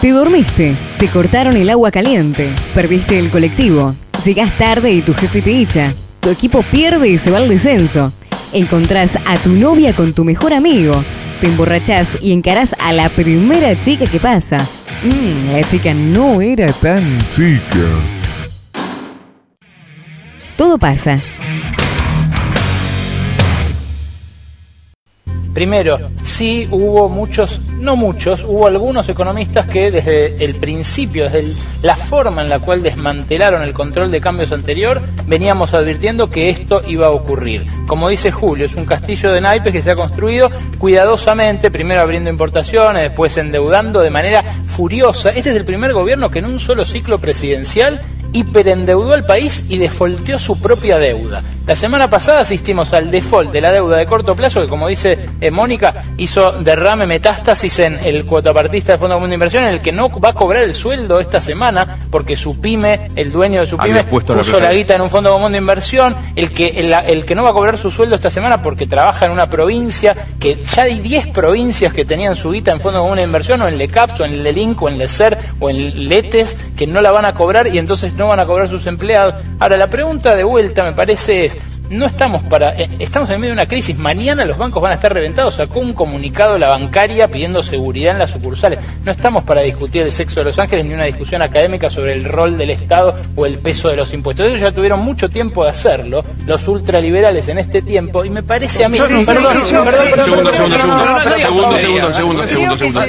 Te 0.00 0.12
dormiste, 0.12 0.74
te 0.98 1.08
cortaron 1.08 1.58
el 1.58 1.68
agua 1.68 1.90
caliente, 1.90 2.48
perdiste 2.74 3.18
el 3.18 3.28
colectivo, 3.28 3.94
llegás 4.24 4.56
tarde 4.56 4.92
y 4.92 5.02
tu 5.02 5.12
jefe 5.12 5.42
te 5.42 5.60
echa, 5.60 5.92
tu 6.20 6.30
equipo 6.30 6.62
pierde 6.62 7.10
y 7.10 7.18
se 7.18 7.30
va 7.30 7.36
al 7.36 7.50
descenso, 7.50 8.10
encontrás 8.54 9.18
a 9.26 9.36
tu 9.36 9.50
novia 9.50 9.92
con 9.92 10.14
tu 10.14 10.24
mejor 10.24 10.54
amigo, 10.54 11.04
te 11.42 11.48
emborrachás 11.48 12.16
y 12.22 12.32
encarás 12.32 12.74
a 12.78 12.94
la 12.94 13.10
primera 13.10 13.78
chica 13.78 14.06
que 14.06 14.18
pasa. 14.18 14.56
Mm, 15.04 15.52
la 15.52 15.62
chica 15.64 15.92
no 15.92 16.40
era 16.40 16.72
tan 16.72 17.18
chica. 17.28 17.86
Todo 20.56 20.78
pasa. 20.78 21.16
Primero, 25.52 25.98
sí 26.22 26.68
hubo 26.70 27.08
muchos, 27.08 27.60
no 27.80 27.96
muchos, 27.96 28.44
hubo 28.44 28.68
algunos 28.68 29.08
economistas 29.08 29.66
que 29.68 29.90
desde 29.90 30.44
el 30.44 30.54
principio, 30.54 31.24
desde 31.24 31.52
la 31.82 31.96
forma 31.96 32.42
en 32.42 32.48
la 32.48 32.60
cual 32.60 32.82
desmantelaron 32.82 33.62
el 33.62 33.72
control 33.72 34.12
de 34.12 34.20
cambios 34.20 34.52
anterior, 34.52 35.02
veníamos 35.26 35.74
advirtiendo 35.74 36.30
que 36.30 36.50
esto 36.50 36.82
iba 36.86 37.08
a 37.08 37.10
ocurrir. 37.10 37.66
Como 37.88 38.08
dice 38.08 38.30
Julio, 38.30 38.66
es 38.66 38.76
un 38.76 38.84
castillo 38.84 39.32
de 39.32 39.40
naipes 39.40 39.72
que 39.72 39.82
se 39.82 39.90
ha 39.90 39.96
construido 39.96 40.50
cuidadosamente, 40.78 41.70
primero 41.70 42.00
abriendo 42.00 42.30
importaciones, 42.30 43.02
después 43.02 43.36
endeudando 43.36 44.00
de 44.00 44.10
manera 44.10 44.44
furiosa. 44.68 45.30
Este 45.30 45.50
es 45.50 45.56
el 45.56 45.64
primer 45.64 45.92
gobierno 45.92 46.30
que 46.30 46.38
en 46.38 46.46
un 46.46 46.60
solo 46.60 46.84
ciclo 46.84 47.18
presidencial 47.18 48.00
hiperendeudó 48.32 49.12
al 49.12 49.24
país 49.24 49.64
y 49.68 49.78
defolteó 49.78 50.38
su 50.38 50.60
propia 50.60 50.98
deuda. 50.98 51.42
La 51.66 51.76
semana 51.76 52.10
pasada 52.10 52.40
asistimos 52.40 52.92
al 52.92 53.10
default 53.10 53.52
de 53.52 53.60
la 53.60 53.70
deuda 53.70 53.96
de 53.96 54.06
corto 54.06 54.34
plazo, 54.34 54.60
que 54.60 54.66
como 54.66 54.88
dice 54.88 55.18
eh, 55.40 55.50
Mónica, 55.50 56.02
hizo 56.16 56.52
derrame 56.52 57.06
metástasis 57.06 57.78
en 57.78 58.00
el 58.02 58.24
cuotapartista 58.24 58.92
del 58.92 58.98
Fondo 58.98 59.14
Común 59.14 59.30
de 59.30 59.34
Inversión, 59.34 59.64
en 59.64 59.70
el 59.74 59.80
que 59.80 59.92
no 59.92 60.08
va 60.18 60.30
a 60.30 60.32
cobrar 60.32 60.64
el 60.64 60.74
sueldo 60.74 61.20
esta 61.20 61.40
semana, 61.40 61.98
porque 62.10 62.36
su 62.36 62.60
pyme, 62.60 63.10
el 63.14 63.30
dueño 63.30 63.60
de 63.60 63.66
su 63.66 63.76
pyme, 63.76 64.02
puso 64.02 64.58
la, 64.58 64.72
guita 64.72 64.96
en 64.96 65.02
un 65.02 65.10
Fondo 65.10 65.32
Común 65.32 65.52
de 65.52 65.58
Inversión, 65.58 66.16
el 66.34 66.50
que, 66.52 66.68
el, 67.06 67.24
que 67.24 67.34
no 67.34 67.44
va 67.44 67.50
a 67.50 67.52
cobrar 67.52 67.78
su 67.78 67.90
sueldo 67.90 68.16
esta 68.16 68.30
semana 68.30 68.62
porque 68.62 68.86
trabaja 68.88 69.26
en 69.26 69.32
una 69.32 69.48
provincia, 69.48 70.16
que 70.40 70.56
ya 70.56 70.82
hay 70.82 70.98
10 70.98 71.28
provincias 71.28 71.92
que 71.92 72.04
tenían 72.04 72.34
su 72.34 72.50
guita 72.50 72.72
en 72.72 72.80
Fondo 72.80 73.00
Común 73.00 73.18
de 73.18 73.22
Inversión, 73.22 73.62
o 73.62 73.68
en 73.68 73.78
LECAPS, 73.78 74.18
o 74.18 74.24
en 74.24 74.42
LELINC, 74.42 74.82
o 74.82 74.88
en 74.88 74.98
LECER, 74.98 75.38
o 75.60 75.70
en 75.70 76.08
LETES, 76.08 76.56
que 76.76 76.86
no 76.86 77.00
la 77.00 77.12
van 77.12 77.24
a 77.24 77.34
cobrar 77.34 77.68
y 77.68 77.78
entonces 77.78 78.14
no 78.14 78.28
van 78.28 78.40
a 78.40 78.46
cobrar 78.46 78.68
sus 78.68 78.86
empleados. 78.86 79.34
Ahora, 79.58 79.76
la 79.76 79.88
pregunta 79.88 80.34
de 80.34 80.44
vuelta 80.44 80.84
me 80.84 80.92
parece 80.92 81.44
es, 81.44 81.58
no 81.90 82.06
estamos 82.06 82.42
para 82.44 82.70
eh, 82.76 82.88
estamos 83.00 83.28
en 83.30 83.40
medio 83.40 83.52
de 83.52 83.60
una 83.60 83.66
crisis. 83.66 83.98
Mañana 83.98 84.44
los 84.44 84.56
bancos 84.56 84.80
van 84.80 84.92
a 84.92 84.94
estar 84.94 85.12
reventados. 85.12 85.56
Sacó 85.56 85.80
un 85.80 85.92
comunicado 85.92 86.56
la 86.56 86.68
bancaria 86.68 87.28
pidiendo 87.28 87.62
seguridad 87.62 88.12
en 88.12 88.20
las 88.20 88.30
sucursales. 88.30 88.78
No 89.04 89.10
estamos 89.10 89.42
para 89.44 89.62
discutir 89.62 90.02
el 90.02 90.12
sexo 90.12 90.40
de 90.40 90.44
los 90.44 90.58
ángeles 90.58 90.86
ni 90.86 90.94
una 90.94 91.04
discusión 91.04 91.42
académica 91.42 91.90
sobre 91.90 92.12
el 92.12 92.24
rol 92.24 92.56
del 92.56 92.70
Estado 92.70 93.16
o 93.34 93.44
el 93.44 93.58
peso 93.58 93.88
de 93.88 93.96
los 93.96 94.12
impuestos. 94.14 94.46
Ellos 94.46 94.60
ya 94.60 94.72
tuvieron 94.72 95.00
mucho 95.00 95.28
tiempo 95.28 95.64
de 95.64 95.70
hacerlo, 95.70 96.24
los 96.46 96.66
ultraliberales 96.68 97.48
en 97.48 97.58
este 97.58 97.82
tiempo, 97.82 98.24
y 98.24 98.30
me 98.30 98.42
parece 98.44 98.84
a 98.84 98.88
mí. 98.88 98.98
Perdón, 98.98 99.26
perdón, 99.26 99.66
segundo, 99.66 100.52
segundo, 100.52 100.52
segundo, 100.52 100.98
segundo, 101.00 102.12
segundo, 102.12 102.46
segundo, 102.46 102.76
segundo. 102.78 103.00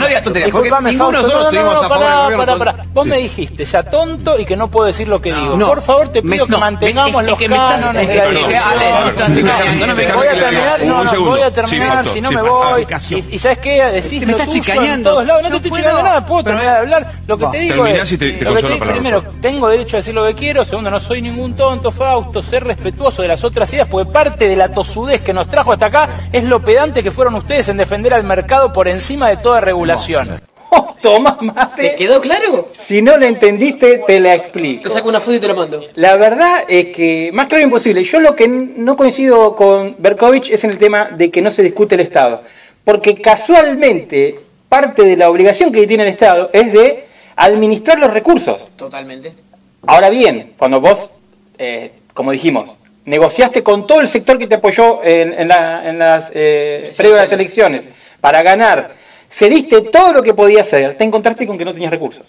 No 0.00 0.06
digas 0.06 0.22
tonterías, 0.22 0.50
porque 0.50 0.70
ninguno 0.70 1.10
de 1.10 1.22
nosotros 1.22 1.44
estuvimos 1.44 1.84
a 1.84 1.88
favor 1.88 2.28
del 2.28 2.36
gobierno. 2.36 2.84
Vos 2.92 3.06
me 3.06 3.18
dijiste 3.18 3.64
ya 3.64 3.82
tonto 3.82 4.38
y 4.38 4.44
que 4.44 4.56
no 4.56 4.70
puedo 4.70 4.86
decir 4.86 5.08
lo 5.08 5.20
que 5.20 5.34
digo. 5.34 5.58
Por 5.58 5.82
favor, 5.82 6.08
te 6.08 6.22
pido 6.22 6.46
que 6.46 6.56
mantengamos 6.56 6.99
Vamos 7.00 7.24
los 7.24 7.38
cánones 7.38 8.08
de 8.08 8.14
la 8.16 8.24
Voy 10.14 10.28
a 10.28 10.34
terminar, 10.34 10.84
no, 10.84 11.04
no, 11.04 11.24
voy 11.24 11.40
a 11.40 11.50
terminar, 11.50 12.06
si 12.08 12.20
no 12.20 12.30
me 12.30 12.42
voy. 12.42 12.86
Y 13.30 13.38
sabes 13.38 13.58
qué, 13.58 13.82
decís 13.84 14.26
me 14.26 14.32
estás 14.32 14.48
chicañando. 14.48 15.24
No 15.24 15.38
te 15.38 15.56
estoy 15.56 15.70
chicañando 15.70 16.02
nada, 16.02 16.26
puedo 16.26 16.44
terminar 16.44 16.74
de 16.74 16.78
hablar. 16.80 17.12
Lo 17.26 17.38
que 17.38 17.46
te 17.46 17.58
digo 17.58 17.86
es, 17.86 18.16
primero, 18.16 19.22
tengo 19.40 19.68
derecho 19.68 19.96
a 19.96 19.98
decir 19.98 20.14
lo 20.14 20.26
que 20.26 20.34
quiero. 20.34 20.64
Segundo, 20.64 20.90
no 20.90 21.00
soy 21.00 21.22
ningún 21.22 21.54
tonto, 21.54 21.90
Fausto. 21.90 22.42
Ser 22.42 22.64
respetuoso 22.64 23.22
de 23.22 23.28
las 23.28 23.44
otras 23.44 23.72
ideas, 23.72 23.88
porque 23.88 24.10
parte 24.10 24.48
de 24.48 24.56
la 24.56 24.72
tosudez 24.72 25.22
que 25.22 25.32
nos 25.32 25.48
trajo 25.48 25.72
hasta 25.72 25.86
acá 25.86 26.08
es 26.32 26.44
lo 26.44 26.60
pedante 26.60 27.02
que 27.02 27.10
fueron 27.10 27.34
ustedes 27.36 27.68
en 27.68 27.76
defender 27.76 28.14
al 28.14 28.24
mercado 28.24 28.72
por 28.72 28.88
encima 28.88 29.28
de 29.28 29.36
toda 29.36 29.60
regulación. 29.60 30.40
toma 31.02 31.38
mate. 31.40 31.90
¿Te 31.90 31.96
quedó 31.96 32.20
claro? 32.20 32.68
Si 32.76 33.02
no 33.02 33.16
lo 33.16 33.26
entendiste, 33.26 34.02
te 34.06 34.20
la 34.20 34.34
explico. 34.34 34.88
Te 34.88 34.90
saco 34.90 35.08
una 35.08 35.20
foto 35.20 35.36
y 35.36 35.40
te 35.40 35.48
la 35.48 35.54
mando. 35.54 35.84
La 35.94 36.16
verdad 36.16 36.64
es 36.68 36.86
que, 36.86 37.30
más 37.32 37.46
claro 37.48 37.64
imposible, 37.64 38.04
yo 38.04 38.20
lo 38.20 38.34
que 38.34 38.48
no 38.48 38.96
coincido 38.96 39.54
con 39.54 39.96
Berkovich 39.98 40.50
es 40.50 40.64
en 40.64 40.70
el 40.70 40.78
tema 40.78 41.06
de 41.06 41.30
que 41.30 41.42
no 41.42 41.50
se 41.50 41.62
discute 41.62 41.94
el 41.94 42.02
Estado. 42.02 42.42
Porque 42.84 43.14
casualmente, 43.14 44.40
parte 44.68 45.02
de 45.02 45.16
la 45.16 45.30
obligación 45.30 45.72
que 45.72 45.86
tiene 45.86 46.04
el 46.04 46.08
Estado 46.08 46.50
es 46.52 46.72
de 46.72 47.04
administrar 47.36 47.98
los 47.98 48.12
recursos. 48.12 48.68
Totalmente. 48.76 49.32
Ahora 49.86 50.10
bien, 50.10 50.52
cuando 50.58 50.80
vos, 50.80 51.10
eh, 51.58 51.92
como 52.12 52.32
dijimos, 52.32 52.70
negociaste 53.04 53.62
con 53.62 53.86
todo 53.86 54.00
el 54.00 54.08
sector 54.08 54.38
que 54.38 54.46
te 54.46 54.56
apoyó 54.56 55.02
en, 55.02 55.48
las 55.48 56.30
eh, 56.34 56.92
previas 56.96 57.32
elecciones 57.32 57.88
para 58.20 58.42
ganar 58.42 58.99
cediste 59.30 59.80
todo 59.82 60.12
lo 60.12 60.22
que 60.22 60.34
podías 60.34 60.66
hacer, 60.66 60.96
te 60.96 61.04
encontraste 61.04 61.46
con 61.46 61.56
que 61.56 61.64
no 61.64 61.72
tenías 61.72 61.90
recursos. 61.90 62.26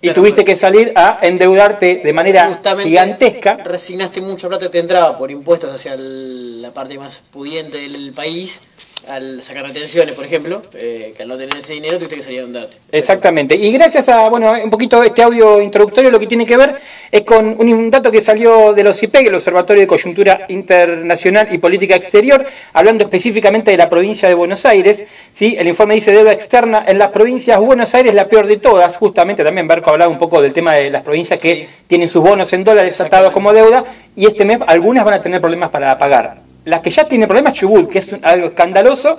Y 0.00 0.10
tuviste 0.10 0.44
que 0.44 0.54
salir 0.54 0.92
a 0.94 1.18
endeudarte 1.22 2.02
de 2.04 2.12
manera 2.12 2.60
gigantesca. 2.80 3.56
Resignaste 3.64 4.20
mucho 4.20 4.48
plata 4.48 4.70
que 4.70 4.78
entraba 4.78 5.18
por 5.18 5.30
impuestos 5.30 5.74
hacia 5.74 5.96
la 5.96 6.70
parte 6.72 6.96
más 6.98 7.22
pudiente 7.32 7.78
del 7.78 8.12
país 8.12 8.60
al 9.06 9.42
sacar 9.42 9.66
retenciones, 9.66 10.12
por 10.12 10.24
ejemplo, 10.24 10.62
eh, 10.74 11.14
que 11.16 11.22
al 11.22 11.28
no 11.28 11.38
tener 11.38 11.56
ese 11.56 11.74
dinero 11.74 11.96
tuviste 11.96 12.16
que 12.16 12.22
salir 12.22 12.40
a 12.40 12.46
darte. 12.46 12.76
Exactamente. 12.92 13.54
Y 13.54 13.72
gracias 13.72 14.08
a, 14.08 14.28
bueno, 14.28 14.52
un 14.62 14.70
poquito 14.70 15.02
este 15.02 15.22
audio 15.22 15.60
introductorio, 15.60 16.10
lo 16.10 16.18
que 16.18 16.26
tiene 16.26 16.44
que 16.44 16.56
ver 16.56 16.74
es 17.10 17.22
con 17.22 17.56
un, 17.58 17.90
dato 17.90 18.10
que 18.10 18.20
salió 18.20 18.74
de 18.74 18.82
los 18.82 19.02
el 19.02 19.34
Observatorio 19.34 19.80
de 19.82 19.86
Coyuntura 19.86 20.46
Internacional 20.48 21.48
y 21.50 21.58
Política 21.58 21.96
Exterior, 21.96 22.44
hablando 22.72 23.04
específicamente 23.04 23.70
de 23.70 23.76
la 23.76 23.88
provincia 23.88 24.28
de 24.28 24.34
Buenos 24.34 24.66
Aires. 24.66 25.04
¿sí? 25.32 25.56
El 25.58 25.68
informe 25.68 25.94
dice 25.94 26.12
deuda 26.12 26.32
externa 26.32 26.84
en 26.86 26.98
las 26.98 27.08
provincias, 27.08 27.58
Buenos 27.58 27.94
Aires 27.94 28.14
la 28.14 28.28
peor 28.28 28.46
de 28.46 28.58
todas, 28.58 28.96
justamente 28.96 29.44
también 29.44 29.66
Berco 29.68 29.90
hablaba 29.90 30.10
un 30.10 30.18
poco 30.18 30.42
del 30.42 30.52
tema 30.52 30.74
de 30.74 30.90
las 30.90 31.02
provincias 31.02 31.40
que 31.40 31.66
tienen 31.86 32.08
sus 32.08 32.22
bonos 32.22 32.52
en 32.52 32.64
dólares 32.64 33.00
atados 33.00 33.32
como 33.32 33.52
deuda, 33.52 33.84
y 34.16 34.26
este 34.26 34.44
mes 34.44 34.58
algunas 34.66 35.04
van 35.04 35.14
a 35.14 35.22
tener 35.22 35.40
problemas 35.40 35.70
para 35.70 35.96
pagar 35.98 36.47
la 36.68 36.82
que 36.82 36.90
ya 36.90 37.04
tiene 37.04 37.26
problemas 37.26 37.54
Chubut, 37.54 37.90
que 37.90 37.98
es 37.98 38.14
algo 38.22 38.48
escandaloso, 38.48 39.18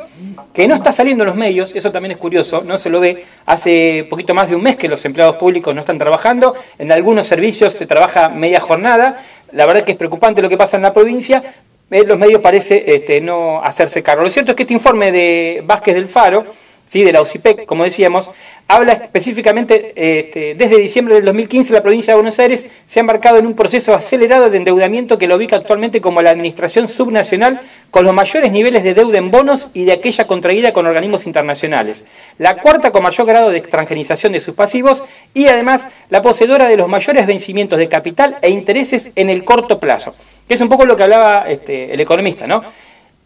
que 0.53 0.67
no 0.67 0.75
está 0.75 0.91
saliendo 0.91 1.23
en 1.23 1.29
los 1.29 1.35
medios, 1.35 1.75
eso 1.75 1.91
también 1.91 2.11
es 2.11 2.17
curioso, 2.17 2.61
no 2.63 2.77
se 2.77 2.89
lo 2.89 2.99
ve. 2.99 3.25
Hace 3.47 4.05
poquito 4.09 4.33
más 4.35 4.49
de 4.49 4.55
un 4.55 4.61
mes 4.61 4.77
que 4.77 4.87
los 4.87 5.03
empleados 5.05 5.35
públicos 5.37 5.73
no 5.73 5.81
están 5.81 5.97
trabajando, 5.97 6.55
en 6.77 6.91
algunos 6.91 7.25
servicios 7.25 7.73
se 7.73 7.87
trabaja 7.87 8.29
media 8.29 8.59
jornada, 8.59 9.19
la 9.51 9.65
verdad 9.65 9.83
que 9.83 9.93
es 9.93 9.97
preocupante 9.97 10.41
lo 10.43 10.49
que 10.49 10.57
pasa 10.57 10.77
en 10.77 10.83
la 10.83 10.93
provincia, 10.93 11.43
eh, 11.89 12.03
los 12.05 12.19
medios 12.19 12.39
parece 12.39 12.83
este, 12.85 13.19
no 13.19 13.63
hacerse 13.63 14.03
cargo. 14.03 14.23
Lo 14.23 14.29
cierto 14.29 14.51
es 14.51 14.55
que 14.55 14.63
este 14.63 14.75
informe 14.75 15.11
de 15.11 15.63
Vázquez 15.65 15.95
del 15.95 16.07
Faro, 16.07 16.45
¿sí? 16.89 17.03
de 17.03 17.13
la 17.13 17.21
OCIPEC, 17.21 17.65
como 17.65 17.83
decíamos, 17.83 18.31
habla 18.67 18.93
específicamente, 18.93 19.93
este, 19.95 20.55
desde 20.55 20.77
diciembre 20.77 21.15
del 21.15 21.25
2015 21.25 21.71
la 21.71 21.83
provincia 21.83 22.13
de 22.13 22.15
Buenos 22.15 22.39
Aires 22.39 22.65
se 22.85 22.99
ha 22.99 23.01
embarcado 23.01 23.37
en 23.37 23.45
un 23.45 23.55
proceso 23.55 23.93
acelerado 23.93 24.49
de 24.49 24.57
endeudamiento 24.57 25.17
que 25.17 25.27
lo 25.27 25.35
ubica 25.35 25.55
actualmente 25.55 26.01
como 26.01 26.21
la 26.21 26.31
administración 26.31 26.87
subnacional 26.87 27.61
con 27.91 28.05
los 28.05 28.13
mayores 28.13 28.51
niveles 28.51 28.83
de 28.83 28.95
deuda 28.95 29.19
en 29.19 29.29
bonos 29.29 29.69
y 29.73 29.85
de 29.85 29.93
aquella 29.93 30.25
contraída 30.25 30.73
con 30.73 30.87
organismos 30.87 31.27
internacionales. 31.27 32.03
La 32.39 32.57
cuarta 32.57 32.91
con 32.91 33.03
mayor 33.03 33.27
grado 33.27 33.51
de 33.51 33.59
extranjerización 33.59 34.33
de 34.33 34.41
sus 34.41 34.55
pasivos 34.55 35.03
y 35.33 35.47
además 35.47 35.87
la 36.09 36.23
poseedora 36.23 36.67
de 36.67 36.77
los 36.77 36.87
mayores 36.87 37.27
vencimientos 37.27 37.77
de 37.77 37.87
capital 37.87 38.37
e 38.41 38.49
intereses 38.49 39.11
en 39.15 39.29
el 39.29 39.45
corto 39.45 39.79
plazo. 39.79 40.13
Es 40.47 40.59
un 40.59 40.69
poco 40.69 40.85
lo 40.85 40.97
que 40.97 41.03
hablaba 41.03 41.45
este, 41.47 41.93
el 41.93 41.99
economista, 41.99 42.47
¿no? 42.47 42.63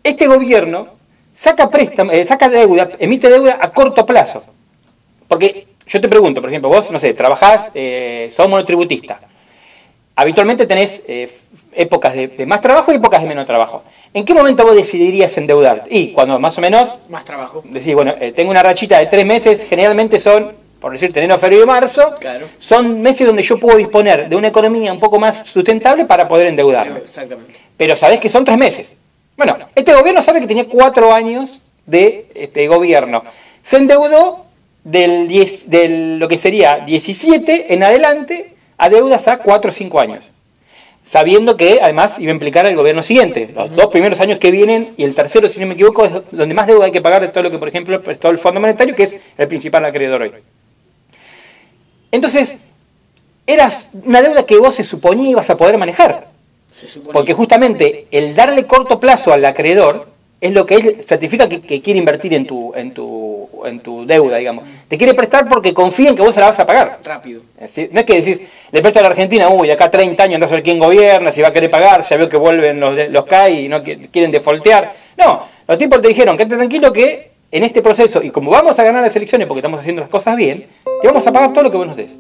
Este 0.04 0.28
gobierno 0.28 1.03
saca, 1.36 1.70
préstamo, 1.70 2.12
eh, 2.12 2.26
saca 2.26 2.50
deuda, 2.50 2.92
emite 3.00 3.30
deuda 3.30 3.58
a 3.60 3.72
corto 3.72 4.06
plazo. 4.06 4.44
Porque 5.28 5.68
yo 5.88 6.00
te 6.00 6.08
pregunto, 6.08 6.42
por 6.42 6.50
ejemplo, 6.50 6.70
vos, 6.70 6.92
no 6.92 7.00
sé, 7.00 7.14
trabajás, 7.14 7.72
eh, 7.74 8.30
sos 8.32 8.48
monotributista. 8.48 9.20
Habitualmente 10.16 10.68
tenés 10.68 11.02
eh, 11.08 11.28
épocas 11.74 12.14
de, 12.14 12.46
más 12.46 12.62
trabajo 12.62 12.92
y 12.92 12.96
épocas 12.96 13.22
de 13.22 13.28
menos 13.28 13.48
trabajo. 13.48 13.84
¿En 14.14 14.24
qué 14.24 14.34
momento 14.34 14.64
vos 14.64 14.76
decidirías 14.76 15.36
endeudarte? 15.38 15.90
Y 15.90 16.12
cuando 16.14 16.40
más 16.40 16.56
o 16.58 16.62
menos... 16.62 16.96
Más 17.10 17.26
trabajo. 17.26 17.64
Decís, 17.66 17.96
bueno, 17.96 18.14
tengo 18.36 18.52
una 18.52 18.62
rachita 18.62 19.00
de 19.00 19.08
tres 19.08 19.26
meses, 19.26 19.66
generalmente 19.68 20.20
son, 20.20 20.52
por 20.80 20.92
decirte, 20.92 21.20
enero, 21.20 21.40
febrero 21.40 21.64
y 21.64 21.66
marzo, 21.66 22.14
claro. 22.20 22.46
son 22.60 23.02
meses 23.02 23.26
donde 23.26 23.42
yo 23.42 23.58
puedo 23.58 23.76
disponer 23.76 24.30
de 24.30 24.36
una 24.36 24.50
economía 24.50 24.94
un 24.94 25.00
poco 25.00 25.18
más 25.18 25.48
sustentable 25.48 26.06
para 26.06 26.28
poder 26.28 26.46
endeudarme. 26.46 27.00
Exactamente. 27.00 27.54
Pero 27.76 27.96
sabés 27.96 28.20
que 28.20 28.30
son 28.30 28.46
tres 28.46 28.60
meses. 28.60 28.92
Bueno, 29.38 29.58
este 29.76 29.94
gobierno 29.94 30.22
sabe 30.22 30.42
que 30.42 30.48
tenía 30.48 30.68
cuatro 30.68 31.14
años 31.14 31.62
de 31.86 32.28
este 32.36 32.68
gobierno. 32.68 33.24
Se 33.64 33.78
endeudó 33.78 34.46
del, 34.84 35.28
10, 35.28 35.68
lo 36.20 36.28
que 36.28 36.38
sería 36.38 36.80
17 36.80 37.74
en 37.74 37.84
adelante 37.84 38.54
a 38.78 38.90
deudas 38.90 39.28
a 39.28 39.38
4 39.38 39.70
o 39.70 39.74
5 39.74 40.00
años. 40.00 40.26
sabiendo 41.06 41.58
que 41.58 41.80
además 41.82 42.18
iba 42.20 42.32
a 42.32 42.34
implicar 42.34 42.66
al 42.66 42.78
gobierno 42.78 43.04
siguiente. 43.04 43.50
Los 43.54 43.76
dos 43.76 43.88
primeros 43.88 44.22
años 44.22 44.40
que 44.40 44.52
vienen 44.52 44.94
y 44.96 45.04
el 45.04 45.14
tercero, 45.14 45.50
si 45.50 45.60
no 45.60 45.66
me 45.66 45.74
equivoco, 45.74 46.06
es 46.06 46.14
donde 46.32 46.54
más 46.56 46.66
deuda 46.66 46.86
hay 46.86 46.94
que 46.94 47.02
pagar 47.02 47.22
de 47.22 47.28
todo 47.28 47.44
lo 47.44 47.52
que, 47.52 47.58
por 47.58 47.68
ejemplo, 47.68 48.02
prestó 48.02 48.30
el 48.30 48.38
Fondo 48.38 48.62
Monetario, 48.62 48.96
que 48.96 49.04
es 49.04 49.18
el 49.38 49.48
principal 49.50 49.84
acreedor 49.84 50.22
hoy. 50.22 50.32
Entonces, 52.10 52.56
era 53.46 53.70
una 54.06 54.22
deuda 54.22 54.46
que 54.46 54.58
vos 54.58 54.76
se 54.76 54.86
suponía 54.86 55.32
ibas 55.32 55.50
a 55.50 55.58
poder 55.58 55.78
manejar. 55.78 56.28
Porque 57.12 57.34
justamente 57.34 58.08
el 58.12 58.36
darle 58.36 58.66
corto 58.66 59.00
plazo 59.00 59.32
al 59.34 59.46
acreedor 59.46 60.08
es 60.44 60.52
lo 60.52 60.66
que 60.66 60.76
él 60.76 60.98
certifica 61.02 61.48
que, 61.48 61.82
quiere 61.82 62.00
invertir 62.00 62.34
en 62.34 62.46
tu, 62.46 62.74
en, 62.76 62.94
tu, 62.94 63.48
en 63.64 63.80
tu 63.80 64.06
deuda, 64.06 64.36
digamos. 64.36 64.66
Te 64.90 64.98
quiere 64.98 65.14
prestar 65.14 65.48
porque 65.48 65.74
confía 65.74 66.10
en 66.10 66.18
que 66.18 66.22
vos 66.22 66.34
se 66.34 66.42
la 66.42 66.48
vas 66.48 66.60
a 66.60 66.66
pagar. 66.66 67.00
Rápido. 67.02 67.42
No 67.92 68.00
es 68.00 68.06
que 68.06 68.22
decís, 68.22 68.42
le 68.72 68.82
presto 68.82 69.00
a 69.00 69.04
la 69.04 69.08
Argentina, 69.08 69.48
uy, 69.48 69.72
acá 69.72 69.90
30 69.90 70.22
años 70.22 70.42
no 70.42 70.50
sé 70.50 70.62
quién 70.62 70.80
gobierna, 70.80 71.32
si 71.32 71.42
va 71.42 71.48
a 71.48 71.54
querer 71.54 71.72
pagar, 71.72 72.04
ya 72.04 72.18
veo 72.18 72.28
que 72.28 72.36
vuelven 72.36 72.78
los, 72.78 73.10
los 73.10 73.26
CAI 73.26 73.66
y 73.66 73.70
no 73.70 73.82
quieren 73.82 74.32
defoltear. 74.32 74.92
No, 75.18 75.44
los 75.66 75.78
tipos 75.78 76.02
te 76.02 76.10
dijeron, 76.10 76.36
quédate 76.36 76.58
tranquilo 76.58 76.92
que 76.92 77.32
en 77.50 77.64
este 77.64 77.82
proceso, 77.82 78.22
y 78.22 78.30
como 78.30 78.52
vamos 78.52 78.78
a 78.78 78.84
ganar 78.84 79.02
las 79.02 79.16
elecciones 79.16 79.48
porque 79.48 79.60
estamos 79.60 79.80
haciendo 79.80 80.02
las 80.02 80.10
cosas 80.10 80.36
bien, 80.36 80.66
te 81.02 81.08
vamos 81.08 81.26
a 81.26 81.32
pagar 81.32 81.54
todo 81.54 81.64
lo 81.64 81.72
que 81.72 81.78
vos 81.78 81.88
nos 81.88 81.96
des. 81.96 82.12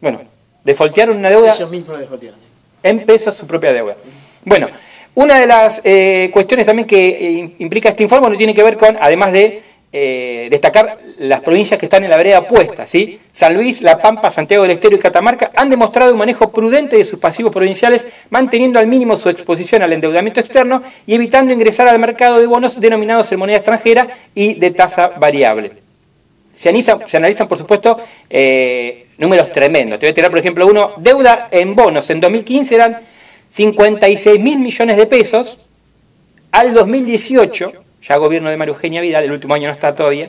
Bueno, 0.00 0.20
defoltearon 0.64 1.18
una 1.18 1.28
deuda. 1.28 1.52
Ellos 1.52 1.70
mismos 1.70 1.98
defoltearon. 1.98 2.49
En 2.82 3.00
pesos 3.00 3.36
su 3.36 3.46
propia 3.46 3.72
deuda. 3.72 3.96
Bueno, 4.44 4.68
una 5.14 5.38
de 5.40 5.46
las 5.46 5.80
eh, 5.84 6.30
cuestiones 6.32 6.66
también 6.66 6.86
que 6.86 7.08
eh, 7.08 7.54
implica 7.58 7.90
este 7.90 8.04
informe 8.04 8.30
no 8.30 8.36
tiene 8.36 8.54
que 8.54 8.62
ver 8.62 8.76
con, 8.76 8.96
además 9.00 9.32
de 9.32 9.62
eh, 9.92 10.46
destacar 10.50 10.98
las 11.18 11.40
provincias 11.40 11.78
que 11.78 11.86
están 11.86 12.04
en 12.04 12.10
la 12.10 12.16
vereda 12.16 12.38
opuesta, 12.38 12.86
¿sí? 12.86 13.18
San 13.32 13.54
Luis, 13.54 13.82
La 13.82 13.98
Pampa, 13.98 14.30
Santiago 14.30 14.62
del 14.62 14.72
Estero 14.72 14.94
y 14.94 15.00
Catamarca 15.00 15.50
han 15.56 15.68
demostrado 15.68 16.12
un 16.12 16.18
manejo 16.18 16.52
prudente 16.52 16.96
de 16.96 17.04
sus 17.04 17.18
pasivos 17.18 17.52
provinciales, 17.52 18.06
manteniendo 18.30 18.78
al 18.78 18.86
mínimo 18.86 19.16
su 19.16 19.28
exposición 19.28 19.82
al 19.82 19.92
endeudamiento 19.92 20.38
externo 20.38 20.82
y 21.06 21.14
evitando 21.14 21.52
ingresar 21.52 21.88
al 21.88 21.98
mercado 21.98 22.38
de 22.38 22.46
bonos 22.46 22.78
denominados 22.78 23.32
en 23.32 23.40
moneda 23.40 23.56
extranjera 23.56 24.06
y 24.32 24.54
de 24.54 24.70
tasa 24.70 25.08
variable. 25.18 25.89
Se, 26.60 26.68
analizan, 27.16 27.48
por 27.48 27.56
supuesto, 27.56 27.98
números 29.16 29.50
tremendos. 29.50 29.98
Te 29.98 30.04
voy 30.04 30.10
a 30.10 30.14
tirar, 30.14 30.30
por 30.30 30.40
ejemplo, 30.40 30.66
uno, 30.66 30.92
deuda 30.98 31.48
en 31.50 31.74
bonos 31.74 32.10
en 32.10 32.20
2015 32.20 32.74
eran 32.74 33.00
56 33.48 34.38
mil 34.38 34.58
millones 34.58 34.98
de 34.98 35.06
pesos, 35.06 35.58
al 36.52 36.74
2018, 36.74 37.72
ya 38.06 38.16
gobierno 38.18 38.50
de 38.50 38.58
María 38.58 38.74
Eugenia 38.74 39.00
Vidal, 39.00 39.24
el 39.24 39.32
último 39.32 39.54
año 39.54 39.68
no 39.68 39.72
está 39.72 39.94
todavía, 39.94 40.28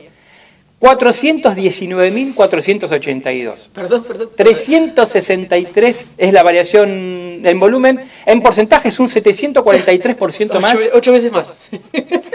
419.482. 0.80 3.68
Perdón, 3.74 4.04
perdón. 4.04 4.30
363 4.34 6.06
es 6.16 6.32
la 6.32 6.42
variación 6.42 7.42
en 7.44 7.60
volumen. 7.60 8.00
En 8.24 8.40
porcentaje 8.40 8.88
es 8.88 8.98
un 8.98 9.08
743% 9.08 10.58
más. 10.60 10.78
Ocho, 10.94 11.12
veces 11.12 11.30
más. 11.30 11.52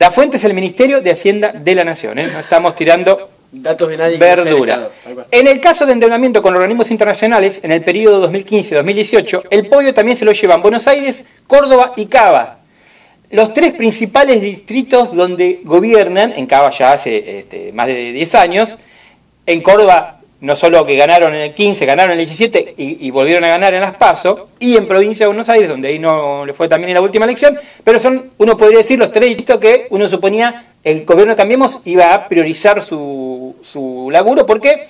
la 0.00 0.10
fuente 0.10 0.38
es 0.38 0.44
el 0.44 0.54
Ministerio 0.54 1.00
de 1.00 1.12
Hacienda 1.12 1.52
de 1.52 1.74
la 1.74 1.84
Nación. 1.84 2.18
¿eh? 2.18 2.26
No 2.26 2.40
estamos 2.40 2.74
tirando 2.74 3.30
Datos 3.52 3.88
de 3.88 3.96
nadie 3.96 4.16
verdura. 4.16 4.90
En 5.30 5.48
el 5.48 5.60
caso 5.60 5.84
de 5.84 5.92
endeudamiento 5.92 6.40
con 6.40 6.54
organismos 6.54 6.92
internacionales, 6.92 7.60
en 7.64 7.72
el 7.72 7.82
periodo 7.82 8.30
2015-2018, 8.30 9.48
el 9.50 9.66
podio 9.66 9.92
también 9.92 10.16
se 10.16 10.24
lo 10.24 10.30
llevan 10.30 10.62
Buenos 10.62 10.86
Aires, 10.86 11.24
Córdoba 11.48 11.92
y 11.96 12.06
Cava. 12.06 12.60
Los 13.30 13.52
tres 13.52 13.72
principales 13.74 14.40
distritos 14.40 15.14
donde 15.14 15.60
gobiernan, 15.64 16.32
en 16.36 16.46
Cava 16.46 16.70
ya 16.70 16.92
hace 16.92 17.40
este, 17.40 17.72
más 17.72 17.88
de 17.88 18.12
10 18.12 18.34
años, 18.36 18.78
en 19.46 19.60
Córdoba 19.62 20.19
no 20.40 20.56
solo 20.56 20.86
que 20.86 20.96
ganaron 20.96 21.34
en 21.34 21.40
el 21.42 21.54
15, 21.54 21.84
ganaron 21.84 22.12
en 22.12 22.20
el 22.20 22.26
17 22.26 22.74
y, 22.76 23.10
volvieron 23.10 23.44
a 23.44 23.48
ganar 23.48 23.74
en 23.74 23.80
las 23.80 23.94
PASO, 23.94 24.48
y 24.58 24.76
en 24.76 24.86
provincia 24.86 25.24
de 25.24 25.28
Buenos 25.28 25.48
Aires, 25.48 25.68
donde 25.68 25.88
ahí 25.88 25.98
no 25.98 26.46
le 26.46 26.52
fue 26.52 26.68
también 26.68 26.90
en 26.90 26.94
la 26.94 27.02
última 27.02 27.26
elección, 27.26 27.58
pero 27.84 27.98
son, 27.98 28.30
uno 28.38 28.56
podría 28.56 28.78
decir, 28.78 28.98
los 28.98 29.12
tres 29.12 29.28
distritos 29.28 29.60
que 29.60 29.86
uno 29.90 30.08
suponía 30.08 30.66
el 30.82 31.04
gobierno 31.04 31.34
de 31.34 31.36
Cambiemos 31.36 31.80
iba 31.84 32.14
a 32.14 32.26
priorizar 32.26 32.82
su, 32.82 33.56
su 33.62 34.08
laburo 34.10 34.46
porque 34.46 34.86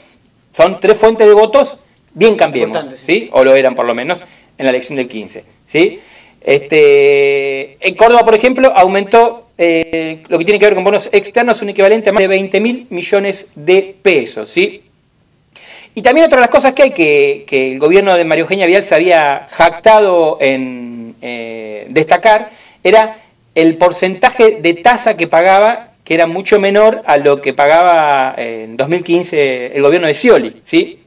son 0.52 0.79
tres 0.79 0.97
fuentes 0.97 1.26
de 1.26 1.35
votos 1.35 1.79
bien 2.14 2.37
Cambiemos, 2.37 2.85
sí. 3.05 3.29
o 3.32 3.44
lo 3.44 3.55
eran 3.55 3.75
por 3.75 3.87
lo 3.87 3.94
menos 3.94 4.23
en 4.56 4.64
la 4.64 4.70
elección 4.70 4.97
del 4.97 5.08
15. 5.08 5.44
¿sí? 5.67 6.00
Este, 6.41 7.76
en 7.87 7.94
Córdoba, 7.97 8.25
por 8.25 8.35
ejemplo, 8.35 8.73
aumentó 8.75 9.49
eh, 9.58 10.23
lo 10.29 10.38
que 10.38 10.44
tiene 10.44 10.58
que 10.58 10.67
ver 10.67 10.75
con 10.75 10.85
bonos 10.85 11.08
externos, 11.12 11.61
un 11.62 11.70
equivalente 11.70 12.11
a 12.11 12.12
más 12.12 12.23
de 12.23 12.29
20 12.29 12.61
mil 12.61 12.87
millones 12.91 13.47
de 13.55 13.94
pesos. 14.00 14.49
¿sí? 14.49 14.82
Y 15.94 16.02
también 16.02 16.26
otra 16.26 16.37
de 16.37 16.42
las 16.42 16.50
cosas 16.50 16.72
que 16.72 16.82
hay 16.84 16.90
que, 16.92 17.72
el 17.72 17.78
gobierno 17.78 18.16
de 18.16 18.25
María 18.25 18.42
Eugenia 18.42 18.66
Vial 18.66 18.84
se 18.84 18.94
había 18.94 19.46
jactado 19.50 20.38
en 20.40 21.16
eh, 21.20 21.87
destacar 21.90 22.50
era 22.82 23.16
el 23.54 23.76
porcentaje 23.76 24.58
de 24.60 24.75
tasa 24.75 25.16
que 25.16 25.26
pagaba, 25.26 25.88
que 26.04 26.14
era 26.14 26.26
mucho 26.26 26.60
menor 26.60 27.02
a 27.06 27.16
lo 27.16 27.42
que 27.42 27.52
pagaba 27.52 28.34
en 28.37 28.76
2015 28.76 29.76
el 29.76 29.82
gobierno 29.82 30.06
de 30.06 30.14
Scioli. 30.14 30.60
¿sí? 30.62 31.00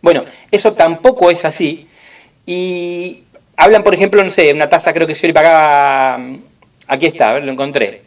Bueno, 0.00 0.24
eso 0.50 0.72
tampoco 0.72 1.30
es 1.30 1.44
así. 1.44 1.86
Y 2.46 3.24
hablan, 3.56 3.84
por 3.84 3.94
ejemplo, 3.94 4.24
no 4.24 4.30
sé, 4.30 4.52
una 4.54 4.68
tasa 4.68 4.92
creo 4.92 5.06
que 5.06 5.14
Scioli 5.14 5.34
pagaba, 5.34 6.18
aquí 6.86 7.06
está, 7.06 7.30
a 7.30 7.32
ver, 7.34 7.44
lo 7.44 7.52
encontré, 7.52 8.02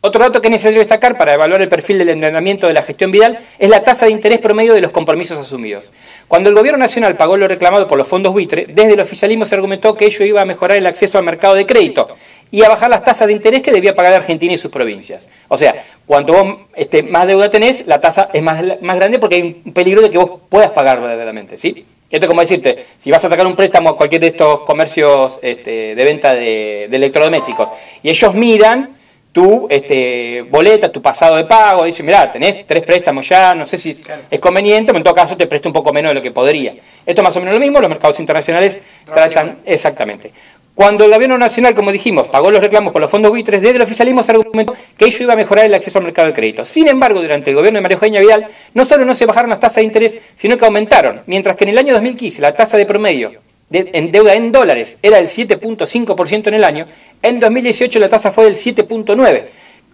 otro 0.00 0.22
dato 0.22 0.40
que 0.40 0.48
es 0.48 0.52
necesario 0.52 0.78
destacar 0.78 1.18
para 1.18 1.34
evaluar 1.34 1.62
el 1.62 1.68
perfil 1.68 1.98
del 1.98 2.10
entrenamiento 2.10 2.68
de 2.68 2.74
la 2.74 2.82
gestión 2.82 3.10
Vidal 3.10 3.38
es 3.58 3.68
la 3.68 3.82
tasa 3.82 4.06
de 4.06 4.12
interés 4.12 4.38
promedio 4.38 4.74
de 4.74 4.80
los 4.80 4.92
compromisos 4.92 5.36
asumidos. 5.38 5.92
Cuando 6.28 6.48
el 6.48 6.54
gobierno 6.54 6.78
nacional 6.78 7.16
pagó 7.16 7.36
lo 7.36 7.48
reclamado 7.48 7.88
por 7.88 7.98
los 7.98 8.06
fondos 8.06 8.32
buitre, 8.32 8.66
desde 8.68 8.92
el 8.92 9.00
oficialismo 9.00 9.46
se 9.46 9.54
argumentó 9.54 9.94
que 9.94 10.06
ello 10.06 10.24
iba 10.24 10.42
a 10.42 10.44
mejorar 10.44 10.76
el 10.76 10.86
acceso 10.86 11.18
al 11.18 11.24
mercado 11.24 11.54
de 11.54 11.66
crédito 11.66 12.08
y 12.50 12.62
a 12.62 12.68
bajar 12.68 12.90
las 12.90 13.02
tasas 13.02 13.26
de 13.26 13.32
interés 13.32 13.62
que 13.62 13.72
debía 13.72 13.96
pagar 13.96 14.12
Argentina 14.12 14.52
y 14.52 14.58
sus 14.58 14.70
provincias. 14.70 15.26
O 15.48 15.56
sea, 15.56 15.74
cuanto 16.06 16.32
vos 16.32 16.58
este, 16.76 17.02
más 17.02 17.26
deuda 17.26 17.50
tenés, 17.50 17.86
la 17.86 18.00
tasa 18.00 18.28
es 18.32 18.42
más, 18.42 18.62
grande 18.80 19.18
porque 19.18 19.36
hay 19.36 19.62
un 19.64 19.72
peligro 19.72 20.02
de 20.02 20.10
que 20.10 20.18
vos 20.18 20.40
puedas 20.48 20.70
pagar 20.70 21.00
verdaderamente, 21.00 21.58
¿sí? 21.58 21.84
Esto 22.08 22.26
es 22.26 22.28
como 22.28 22.40
decirte, 22.40 22.84
si 23.00 23.10
vas 23.10 23.24
a 23.24 23.28
sacar 23.28 23.44
un 23.44 23.56
préstamo 23.56 23.90
a 23.90 23.96
cualquier 23.96 24.20
de 24.20 24.28
estos 24.28 24.60
comercios 24.60 25.40
este, 25.42 25.96
de 25.96 26.04
venta 26.04 26.34
de 26.34 26.84
electrodomésticos 26.84 27.68
y 28.00 28.10
ellos 28.10 28.32
miran 28.34 28.95
tu 29.36 29.66
este, 29.68 30.46
boleta, 30.48 30.90
tu 30.90 31.02
pasado 31.02 31.36
de 31.36 31.44
pago, 31.44 31.84
dice, 31.84 32.02
mira, 32.02 32.32
tenés 32.32 32.66
tres 32.66 32.82
préstamos 32.82 33.28
ya, 33.28 33.54
no 33.54 33.66
sé 33.66 33.76
si 33.76 33.94
es 34.30 34.40
conveniente, 34.40 34.86
pero 34.86 34.96
en 34.96 35.04
todo 35.04 35.14
caso 35.14 35.36
te 35.36 35.46
presto 35.46 35.68
un 35.68 35.74
poco 35.74 35.92
menos 35.92 36.08
de 36.08 36.14
lo 36.14 36.22
que 36.22 36.30
podría. 36.30 36.72
Esto 37.04 37.20
es 37.20 37.22
más 37.22 37.36
o 37.36 37.40
menos 37.40 37.52
lo 37.52 37.60
mismo, 37.60 37.78
los 37.78 37.90
mercados 37.90 38.18
internacionales 38.18 38.78
tratan 39.04 39.58
exactamente. 39.66 40.32
Cuando 40.74 41.04
el 41.04 41.12
gobierno 41.12 41.36
nacional, 41.36 41.74
como 41.74 41.92
dijimos, 41.92 42.28
pagó 42.28 42.50
los 42.50 42.62
reclamos 42.62 42.94
por 42.94 43.02
los 43.02 43.10
fondos 43.10 43.30
buitres, 43.30 43.60
desde 43.60 43.76
el 43.76 43.82
oficialismo 43.82 44.22
se 44.22 44.32
argumentó 44.32 44.74
que 44.96 45.04
ello 45.04 45.24
iba 45.24 45.34
a 45.34 45.36
mejorar 45.36 45.66
el 45.66 45.74
acceso 45.74 45.98
al 45.98 46.04
mercado 46.04 46.28
de 46.28 46.32
crédito. 46.32 46.64
Sin 46.64 46.88
embargo, 46.88 47.20
durante 47.20 47.50
el 47.50 47.56
gobierno 47.56 47.76
de 47.76 47.82
María 47.82 47.96
Eugenia 47.96 48.20
Vidal, 48.22 48.46
no 48.72 48.86
solo 48.86 49.04
no 49.04 49.14
se 49.14 49.26
bajaron 49.26 49.50
las 49.50 49.60
tasas 49.60 49.76
de 49.76 49.82
interés, 49.82 50.18
sino 50.34 50.56
que 50.56 50.64
aumentaron, 50.64 51.20
mientras 51.26 51.56
que 51.56 51.64
en 51.64 51.70
el 51.70 51.78
año 51.78 51.92
2015 51.92 52.40
la 52.40 52.54
tasa 52.54 52.78
de 52.78 52.86
promedio 52.86 53.32
en 53.70 54.12
deuda 54.12 54.34
en 54.34 54.52
dólares 54.52 54.96
era 55.02 55.18
el 55.18 55.28
7.5% 55.28 56.48
en 56.48 56.54
el 56.54 56.64
año, 56.64 56.86
en 57.22 57.40
2018 57.40 57.98
la 57.98 58.08
tasa 58.08 58.30
fue 58.30 58.44
del 58.44 58.56
7.9%. 58.56 59.42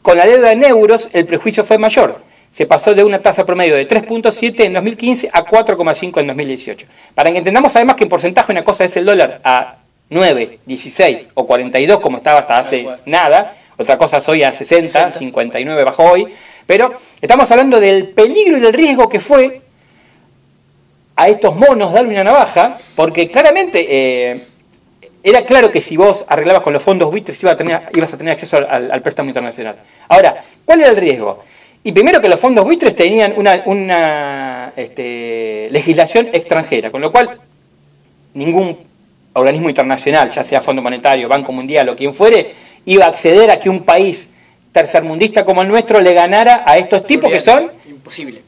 Con 0.02 0.16
la 0.16 0.26
deuda 0.26 0.50
en 0.50 0.64
euros 0.64 1.08
el 1.12 1.26
prejuicio 1.26 1.64
fue 1.64 1.78
mayor. 1.78 2.20
Se 2.50 2.66
pasó 2.66 2.92
de 2.92 3.02
una 3.04 3.20
tasa 3.20 3.46
promedio 3.46 3.76
de 3.76 3.88
3.7 3.88 4.64
en 4.64 4.74
2015 4.74 5.30
a 5.32 5.44
4.5 5.44 6.20
en 6.20 6.26
2018. 6.26 6.86
Para 7.14 7.30
que 7.30 7.38
entendamos 7.38 7.74
además 7.76 7.96
que 7.96 8.04
en 8.04 8.10
porcentaje 8.10 8.52
una 8.52 8.64
cosa 8.64 8.84
es 8.84 8.96
el 8.96 9.06
dólar 9.06 9.40
a 9.44 9.76
9, 10.10 10.58
16 10.66 11.28
o 11.34 11.46
42 11.46 12.00
como 12.00 12.18
estaba 12.18 12.40
hasta 12.40 12.58
hace 12.58 12.86
nada, 13.06 13.54
otra 13.78 13.96
cosa 13.96 14.18
es 14.18 14.28
hoy 14.28 14.42
a 14.42 14.52
60, 14.52 15.12
59 15.12 15.84
bajo 15.84 16.02
hoy, 16.02 16.26
pero 16.66 16.92
estamos 17.20 17.50
hablando 17.50 17.80
del 17.80 18.08
peligro 18.08 18.58
y 18.58 18.66
el 18.66 18.72
riesgo 18.72 19.08
que 19.08 19.20
fue 19.20 19.62
a 21.16 21.28
estos 21.28 21.54
monos 21.56 21.92
darle 21.92 22.12
una 22.14 22.24
navaja, 22.24 22.76
porque 22.96 23.30
claramente 23.30 23.86
eh, 23.88 24.40
era 25.22 25.44
claro 25.44 25.70
que 25.70 25.80
si 25.80 25.96
vos 25.96 26.24
arreglabas 26.28 26.62
con 26.62 26.72
los 26.72 26.82
fondos 26.82 27.10
buitres 27.10 27.40
ibas 27.42 27.54
a 27.54 27.56
tener, 27.56 27.80
ibas 27.94 28.12
a 28.12 28.16
tener 28.16 28.32
acceso 28.32 28.56
al, 28.56 29.02
préstamo 29.02 29.28
internacional. 29.28 29.76
Ahora, 30.08 30.42
¿cuál 30.64 30.80
era 30.80 30.90
el 30.90 30.96
riesgo? 30.96 31.44
Y 31.84 31.92
primero 31.92 32.20
que 32.20 32.28
los 32.28 32.40
fondos 32.40 32.64
buitres 32.64 32.94
tenían 32.96 33.34
una, 33.36 34.72
este, 34.76 35.68
legislación 35.70 36.28
extranjera, 36.32 36.90
con 36.90 37.00
lo 37.00 37.12
cual 37.12 37.40
ningún 38.34 38.78
organismo 39.34 39.68
internacional, 39.68 40.30
ya 40.30 40.44
sea 40.44 40.60
Fondo 40.60 40.82
Monetario, 40.82 41.28
Banco 41.28 41.52
Mundial 41.52 41.88
o 41.88 41.96
quien 41.96 42.14
fuere, 42.14 42.52
iba 42.84 43.04
a 43.04 43.08
acceder 43.08 43.50
a 43.50 43.58
que 43.58 43.70
un 43.70 43.84
país 43.84 44.28
tercermundista 44.72 45.44
como 45.44 45.62
el 45.62 45.68
nuestro 45.68 46.00
le 46.00 46.14
ganara 46.14 46.62
a 46.66 46.78
estos 46.78 47.04
tipos 47.04 47.30
que 47.30 47.40
son 47.40 47.70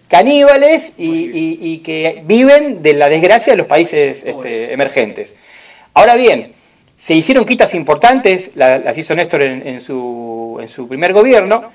caníbales 0.09 0.93
y, 0.97 1.79
que 1.79 2.23
viven 2.25 2.83
de 2.83 2.95
la 2.95 3.09
desgracia 3.09 3.53
de 3.53 3.57
los 3.57 3.67
países 3.67 4.23
este, 4.25 4.73
emergentes. 4.73 5.35
Ahora 5.95 6.17
bien, 6.17 6.53
se 6.97 7.15
hicieron 7.15 7.45
quitas 7.45 7.75
importantes, 7.75 8.53
las 8.55 8.97
hizo 8.97 9.15
Néstor 9.15 9.43
en, 9.43 9.81
su, 9.81 10.87
primer 10.89 11.13
gobierno. 11.13 11.71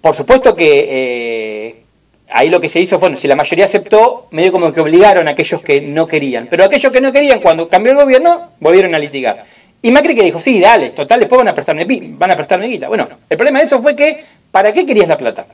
Por 0.00 0.14
supuesto 0.14 0.54
que 0.54 0.86
eh, 0.88 1.82
ahí 2.30 2.50
lo 2.50 2.60
que 2.60 2.68
se 2.68 2.80
hizo 2.80 2.98
fue, 2.98 3.16
si 3.16 3.26
la 3.26 3.36
mayoría 3.36 3.64
aceptó, 3.64 4.28
medio 4.30 4.52
como 4.52 4.72
que 4.72 4.80
obligaron 4.80 5.26
a 5.28 5.32
aquellos 5.32 5.62
que 5.62 5.80
no 5.80 6.06
querían. 6.06 6.46
Pero 6.48 6.64
aquellos 6.64 6.92
que 6.92 7.00
no 7.00 7.12
querían, 7.12 7.40
cuando 7.40 7.68
cambió 7.68 7.92
el 7.92 7.98
gobierno, 7.98 8.50
volvieron 8.60 8.94
a 8.94 8.98
litigar. 8.98 9.44
Y 9.82 9.90
Macri 9.90 10.14
que 10.14 10.22
dijo, 10.22 10.40
sí, 10.40 10.60
dale, 10.60 10.90
total, 10.90 11.20
después 11.20 11.38
van 11.38 11.48
a 11.48 11.54
prestarme, 11.54 11.84
van 11.84 12.30
a 12.30 12.36
prestarme 12.36 12.68
guita. 12.68 12.88
Bueno, 12.88 13.08
el 13.28 13.36
problema 13.36 13.58
de 13.58 13.66
eso 13.66 13.82
fue 13.82 13.94
que, 13.94 14.22
¿para 14.50 14.72
qué 14.72 14.86
querías 14.86 15.08
la 15.08 15.18
plata? 15.18 15.46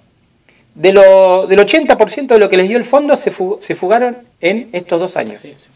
De 0.75 0.93
lo, 0.93 1.47
del 1.47 1.59
80% 1.59 2.27
de 2.27 2.39
lo 2.39 2.49
que 2.49 2.57
les 2.57 2.69
dio 2.69 2.79
el 2.79 2.85
fondo 2.85 3.17
se, 3.17 3.33
se 3.61 3.75
fugaron 3.75 4.19
en 4.41 4.69
estos 4.73 5.01
dos 5.01 5.17
años. 5.17 5.41
Sí, 5.43 5.55
se. 5.59 5.71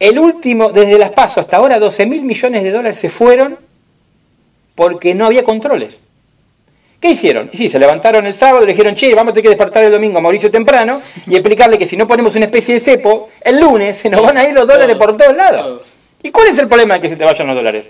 El 0.00 0.18
último, 0.18 0.70
desde 0.70 0.98
las 0.98 1.10
pasos 1.10 1.38
hasta 1.38 1.58
ahora, 1.58 1.78
12 1.78 2.06
mil 2.06 2.22
millones 2.22 2.62
de 2.62 2.70
dólares 2.70 2.98
se 2.98 3.10
fueron 3.10 3.58
porque 4.74 5.14
no 5.14 5.26
había 5.26 5.44
controles. 5.44 5.98
¿Qué 7.00 7.10
hicieron? 7.10 7.50
Y 7.52 7.56
sí, 7.56 7.68
se 7.68 7.78
levantaron 7.78 8.26
el 8.26 8.34
sábado 8.34 8.64
le 8.64 8.72
dijeron, 8.72 8.94
che, 8.94 9.14
vamos 9.14 9.32
a 9.32 9.34
tener 9.34 9.44
que 9.44 9.48
despertar 9.50 9.84
el 9.84 9.92
domingo 9.92 10.18
a 10.18 10.20
Mauricio 10.20 10.50
temprano 10.50 11.00
y 11.26 11.34
explicarle 11.34 11.78
que 11.78 11.86
si 11.86 11.96
no 11.96 12.06
ponemos 12.06 12.34
una 12.36 12.46
especie 12.46 12.74
de 12.74 12.80
cepo, 12.80 13.28
el 13.42 13.60
lunes 13.60 13.96
se 13.96 14.08
nos 14.08 14.22
van 14.22 14.36
a 14.36 14.44
ir 14.44 14.54
los 14.54 14.66
dólares 14.66 14.96
por 14.96 15.16
todos 15.16 15.34
lados. 15.36 15.82
¿Y 16.22 16.30
cuál 16.30 16.48
es 16.48 16.58
el 16.58 16.68
problema 16.68 16.94
de 16.94 17.00
que 17.00 17.08
se 17.08 17.16
te 17.16 17.24
vayan 17.24 17.46
los 17.46 17.56
dólares? 17.56 17.88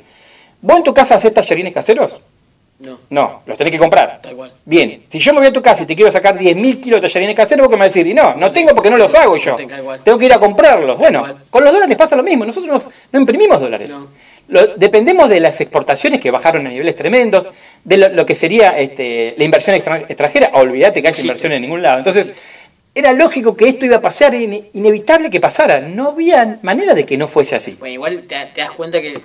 ¿Vos 0.62 0.76
en 0.76 0.82
tu 0.84 0.94
casa 0.94 1.16
haces 1.16 1.34
tallarines 1.34 1.72
caseros? 1.72 2.20
No. 2.80 2.98
No, 3.10 3.42
los 3.44 3.58
tenés 3.58 3.72
que 3.72 3.78
comprar. 3.78 4.20
Tal 4.22 4.34
cual. 4.34 4.52
Bien, 4.64 5.02
si 5.10 5.18
yo 5.18 5.32
me 5.32 5.40
voy 5.40 5.48
a 5.48 5.52
tu 5.52 5.60
casa 5.60 5.82
y 5.82 5.86
te 5.86 5.94
quiero 5.94 6.10
sacar 6.10 6.38
10.000 6.38 6.80
kilos 6.80 7.00
de 7.00 7.08
tallarines 7.08 7.36
caseros, 7.36 7.64
vos 7.64 7.70
que 7.70 7.76
me 7.76 7.80
vas 7.80 7.90
a 7.90 7.92
decir, 7.92 8.06
y 8.06 8.14
no, 8.14 8.34
no 8.34 8.50
tengo 8.50 8.74
porque 8.74 8.88
no 8.88 8.96
los 8.96 9.14
hago 9.14 9.36
yo. 9.36 9.56
Tengo 10.02 10.18
que 10.18 10.24
ir 10.24 10.32
a 10.32 10.38
comprarlos. 10.38 10.98
Bueno, 10.98 11.26
con 11.50 11.62
los 11.62 11.72
dólares 11.72 11.96
pasa 11.96 12.16
lo 12.16 12.22
mismo. 12.22 12.46
Nosotros 12.46 12.84
no, 13.12 13.20
imprimimos 13.20 13.60
dólares. 13.60 13.90
dependemos 14.76 15.28
de 15.28 15.40
las 15.40 15.60
exportaciones 15.60 16.20
que 16.20 16.30
bajaron 16.30 16.66
a 16.66 16.70
niveles 16.70 16.96
tremendos, 16.96 17.50
de 17.84 17.96
lo, 17.98 18.24
que 18.24 18.34
sería 18.34 18.78
este, 18.78 19.34
la 19.36 19.44
inversión 19.44 19.76
extranjera. 19.76 20.50
Olvídate 20.54 21.02
que 21.02 21.08
hay 21.08 21.20
inversión 21.20 21.52
en 21.52 21.60
ningún 21.60 21.82
lado. 21.82 21.98
Entonces, 21.98 22.32
era 22.94 23.12
lógico 23.12 23.56
que 23.56 23.68
esto 23.68 23.84
iba 23.86 23.96
a 23.96 24.00
pasar, 24.00 24.34
inevitable 24.34 25.30
que 25.30 25.40
pasara. 25.40 25.80
No 25.80 26.08
había 26.08 26.58
manera 26.62 26.94
de 26.94 27.06
que 27.06 27.16
no 27.16 27.28
fuese 27.28 27.56
así. 27.56 27.76
Bueno, 27.78 27.94
igual 27.94 28.26
te, 28.26 28.36
te 28.54 28.60
das 28.60 28.72
cuenta 28.72 29.00
que 29.00 29.20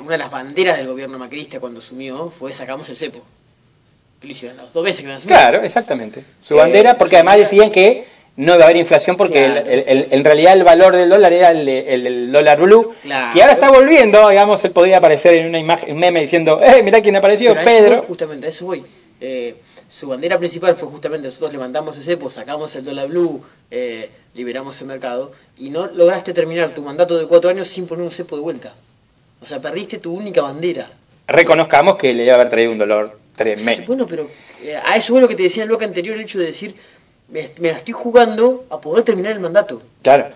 una 0.00 0.12
de 0.12 0.18
las 0.18 0.30
banderas 0.30 0.76
del 0.76 0.86
gobierno 0.86 1.18
macrista 1.18 1.60
cuando 1.60 1.80
asumió 1.80 2.30
fue 2.30 2.52
sacamos 2.52 2.88
el 2.88 2.96
cepo. 2.96 3.22
Lo 4.20 4.28
hicieron 4.28 4.56
las 4.58 4.72
dos 4.72 4.84
veces 4.84 5.04
que 5.04 5.12
lo 5.12 5.18
Claro, 5.20 5.62
exactamente. 5.62 6.24
Su 6.42 6.56
bandera, 6.56 6.98
porque 6.98 7.16
además 7.16 7.38
decían 7.38 7.70
que 7.70 8.04
no 8.36 8.54
iba 8.54 8.62
a 8.62 8.64
haber 8.66 8.76
inflación 8.76 9.16
porque 9.16 9.44
en 10.10 10.24
realidad 10.24 10.52
el 10.52 10.64
valor 10.64 10.94
del 10.94 11.08
dólar 11.08 11.32
era 11.32 11.50
el, 11.50 12.30
dólar 12.32 12.60
blue, 12.60 12.94
que 13.32 13.42
ahora 13.42 13.54
está 13.54 13.70
volviendo, 13.70 14.28
digamos, 14.28 14.64
él 14.64 14.70
podría 14.70 14.98
aparecer 14.98 15.34
en 15.34 15.46
una 15.46 15.58
imagen, 15.58 15.92
un 15.92 15.98
meme 15.98 16.20
diciendo, 16.20 16.60
eh, 16.62 16.82
mirá 16.82 17.00
quién 17.00 17.16
apareció, 17.16 17.54
Pedro. 17.54 18.04
justamente, 18.06 18.46
a 18.46 18.50
eso 18.50 18.66
voy. 18.66 18.84
Eh, 19.20 19.56
su 19.88 20.06
bandera 20.06 20.38
principal 20.38 20.76
fue 20.76 20.88
justamente 20.88 21.28
nosotros 21.28 21.50
levantamos 21.52 21.96
ese 21.96 22.12
cepo, 22.12 22.28
sacamos 22.28 22.74
el 22.76 22.84
dólar 22.84 23.08
blue, 23.08 23.42
eh, 23.70 24.10
liberamos 24.34 24.78
el 24.82 24.86
mercado, 24.86 25.32
y 25.56 25.70
no 25.70 25.86
lograste 25.86 26.34
terminar 26.34 26.68
tu 26.70 26.82
mandato 26.82 27.18
de 27.18 27.26
cuatro 27.26 27.48
años 27.48 27.68
sin 27.68 27.86
poner 27.86 28.04
un 28.04 28.10
cepo 28.10 28.36
de 28.36 28.42
vuelta. 28.42 28.74
O 29.40 29.46
sea, 29.46 29.60
perdiste 29.60 29.98
tu 29.98 30.14
única 30.14 30.42
bandera. 30.42 30.90
Reconozcamos 31.26 31.96
que 31.96 32.12
le 32.12 32.24
iba 32.24 32.32
a 32.32 32.36
haber 32.36 32.50
traído 32.50 32.72
un 32.72 32.78
dolor 32.78 33.18
tremendo. 33.34 33.84
Bueno, 33.86 34.06
pero 34.06 34.28
eh, 34.62 34.76
a 34.76 34.96
eso 34.96 35.16
es 35.16 35.22
lo 35.22 35.28
que 35.28 35.36
te 35.36 35.44
decía 35.44 35.62
el 35.62 35.68
bloque 35.70 35.86
anterior, 35.86 36.14
el 36.14 36.22
hecho 36.22 36.38
de 36.38 36.46
decir, 36.46 36.74
me, 37.28 37.48
la 37.58 37.70
estoy 37.70 37.92
jugando 37.92 38.66
a 38.68 38.80
poder 38.80 39.04
terminar 39.04 39.32
el 39.32 39.40
mandato. 39.40 39.80
Claro. 40.02 40.26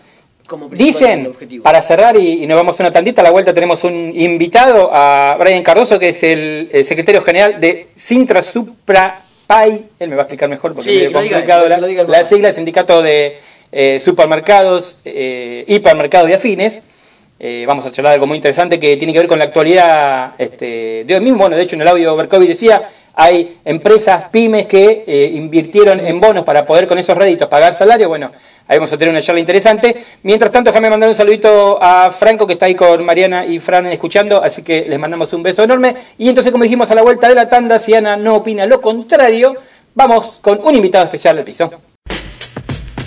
Como 0.47 0.69
Dicen, 0.69 1.33
para 1.63 1.81
cerrar 1.81 2.17
y, 2.17 2.47
nos 2.47 2.57
vamos 2.57 2.79
una 2.81 2.91
tantita, 2.91 3.23
a 3.23 3.25
la 3.25 3.31
vuelta 3.31 3.55
tenemos 3.55 3.85
un 3.85 4.13
invitado 4.15 4.91
a 4.93 5.37
Brian 5.39 5.63
Cardoso, 5.63 5.99
que 5.99 6.11
es 6.11 6.23
el, 6.23 6.69
secretario 6.85 7.23
general 7.23 7.61
de 7.61 7.89
Sintra 7.95 8.43
Supra 8.43 9.23
Pai. 9.47 9.87
Él 9.99 10.09
me 10.09 10.17
va 10.17 10.23
a 10.23 10.25
explicar 10.25 10.49
mejor 10.49 10.75
porque 10.75 11.07
es 11.07 11.13
complicado 11.13 11.69
la, 11.69 11.79
la 11.79 12.25
sigla 12.25 12.49
del 12.49 12.55
sindicato 12.55 13.03
de 13.03 13.39
eh, 13.71 14.01
supermercados, 14.03 15.01
eh, 15.05 15.65
hipermercados 15.67 16.31
y 16.31 16.33
afines. 16.33 16.83
Eh, 17.45 17.65
vamos 17.67 17.85
a 17.85 17.91
charlar 17.91 18.13
de 18.13 18.15
algo 18.15 18.29
muy 18.29 18.37
interesante 18.37 18.79
que 18.79 18.97
tiene 18.97 19.13
que 19.13 19.19
ver 19.19 19.27
con 19.27 19.39
la 19.39 19.47
actualidad 19.47 20.35
este, 20.39 21.05
de 21.05 21.15
hoy 21.15 21.21
mismo. 21.21 21.39
Bueno, 21.39 21.57
de 21.57 21.63
hecho 21.63 21.75
en 21.75 21.83
el 21.83 21.89
audio 21.89 22.15
Berkovi 22.15 22.47
decía, 22.47 22.89
hay 23.15 23.59
empresas, 23.65 24.27
pymes 24.31 24.67
que 24.67 25.05
eh, 25.07 25.31
invirtieron 25.35 26.01
en 26.01 26.21
bonos 26.21 26.45
para 26.45 26.65
poder 26.65 26.87
con 26.87 26.99
esos 26.99 27.17
réditos 27.17 27.49
pagar 27.49 27.75
salario. 27.75 28.09
Bueno, 28.09 28.31
ahí 28.73 28.79
vamos 28.79 28.93
a 28.93 28.97
tener 28.97 29.13
una 29.13 29.21
charla 29.21 29.41
interesante. 29.41 29.95
Mientras 30.23 30.51
tanto, 30.51 30.71
déjame 30.71 30.89
mandar 30.89 31.09
un 31.09 31.15
saludito 31.15 31.79
a 31.81 32.11
Franco 32.11 32.47
que 32.47 32.55
está 32.55 32.67
ahí 32.67 32.75
con 32.75 33.05
Mariana 33.05 33.45
y 33.45 33.59
Fran 33.59 33.87
escuchando, 33.87 34.43
así 34.43 34.63
que 34.63 34.87
les 34.89 34.99
mandamos 34.99 35.33
un 35.35 35.43
beso 35.43 35.63
enorme. 35.63 35.95
Y 36.17 36.29
entonces, 36.29 36.51
como 36.51 36.65
dijimos 36.65 36.91
a 36.91 36.95
la 36.95 37.03
vuelta 37.03 37.29
de 37.29 37.35
la 37.35 37.49
tanda, 37.49 37.79
si 37.79 37.95
Ana 37.95 38.17
no 38.17 38.37
opina 38.37 38.65
lo 38.65 38.81
contrario, 38.81 39.57
vamos 39.95 40.39
con 40.41 40.61
un 40.65 40.75
invitado 40.75 41.05
especial 41.05 41.37
del 41.37 41.45
piso. 41.45 41.71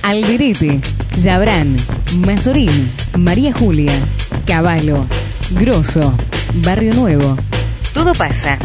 Alderete, 0.03 0.79
Yabrán, 1.17 1.77
Mazorín, 2.17 2.91
María 3.17 3.51
Julia, 3.51 3.93
Caballo, 4.45 5.03
Grosso, 5.49 6.13
Barrio 6.63 6.93
Nuevo. 6.93 7.35
Todo 7.91 8.13
pasa. 8.13 8.59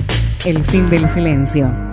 El 0.45 0.65
fin 0.65 0.89
del 0.91 1.09
silencio. 1.09 1.90